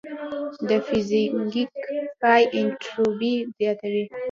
د 0.67 0.69
فریزینګ 0.85 1.53
پای 2.21 2.43
انټروپي 2.59 3.33
زیاتوي. 3.57 4.05